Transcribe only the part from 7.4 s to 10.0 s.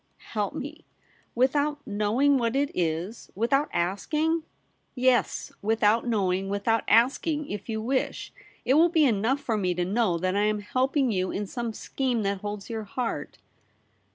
if you wish. It will be enough for me to